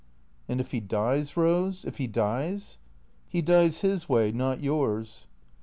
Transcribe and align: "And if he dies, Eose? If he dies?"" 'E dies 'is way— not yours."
"And 0.49 0.59
if 0.59 0.71
he 0.71 0.79
dies, 0.79 1.33
Eose? 1.33 1.85
If 1.85 1.97
he 1.97 2.07
dies?"" 2.07 2.79
'E 3.33 3.43
dies 3.43 3.83
'is 3.83 4.09
way— 4.09 4.31
not 4.31 4.59
yours." 4.59 5.27